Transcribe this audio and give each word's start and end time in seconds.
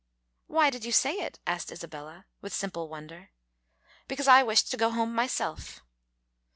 "Why 0.47 0.71
did 0.71 0.83
you 0.83 0.91
say 0.91 1.17
it?" 1.19 1.37
asked 1.45 1.71
Isabella, 1.71 2.25
with 2.41 2.55
simple 2.55 2.89
wonder. 2.89 3.29
"Because 4.07 4.27
I 4.27 4.41
wished 4.41 4.71
to 4.71 4.75
go 4.77 4.89
home 4.89 5.13
myself." 5.13 5.81